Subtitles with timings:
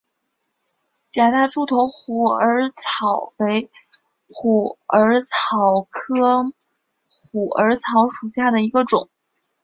[1.11, 3.69] 假大柱头虎耳草为
[4.31, 6.51] 虎耳草科
[7.07, 9.11] 虎耳草属下的一个种。